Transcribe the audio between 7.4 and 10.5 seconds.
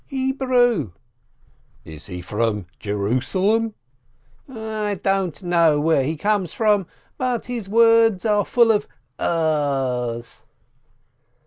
his words are full of a's."